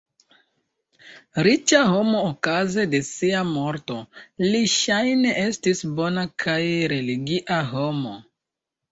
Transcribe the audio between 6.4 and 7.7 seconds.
kaj religia